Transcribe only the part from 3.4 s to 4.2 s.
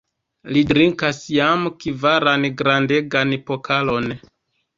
pokalon!